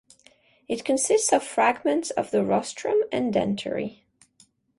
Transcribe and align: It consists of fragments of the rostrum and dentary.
It 0.67 0.83
consists 0.83 1.31
of 1.31 1.43
fragments 1.43 2.09
of 2.09 2.31
the 2.31 2.43
rostrum 2.43 3.03
and 3.11 3.31
dentary. 3.31 3.99